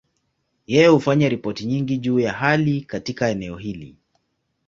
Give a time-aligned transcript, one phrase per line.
[0.67, 3.95] Yeye hufanya ripoti nyingi juu ya hali katika eneo hili.